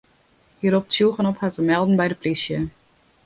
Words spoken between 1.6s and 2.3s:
melden by de